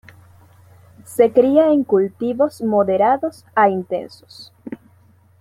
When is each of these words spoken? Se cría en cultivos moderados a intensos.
Se 1.05 1.31
cría 1.31 1.67
en 1.71 1.83
cultivos 1.83 2.63
moderados 2.63 3.45
a 3.53 3.69
intensos. 3.69 4.51